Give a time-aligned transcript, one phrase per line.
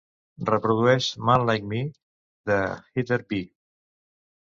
[0.47, 1.83] Reprodueix "Man Like Me"
[2.53, 3.47] de Heather B.